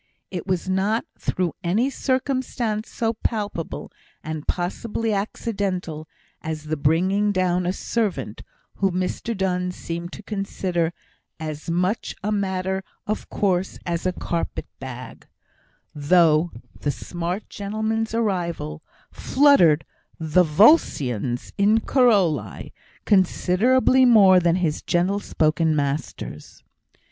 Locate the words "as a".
13.85-14.11